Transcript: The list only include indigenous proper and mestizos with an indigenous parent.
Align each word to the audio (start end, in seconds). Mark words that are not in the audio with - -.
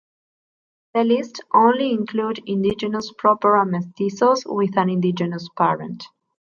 The 0.95 1.03
list 1.03 1.41
only 1.53 1.91
include 1.91 2.41
indigenous 2.47 3.13
proper 3.19 3.55
and 3.55 3.69
mestizos 3.69 4.45
with 4.47 4.75
an 4.75 4.89
indigenous 4.89 5.47
parent. 5.55 6.05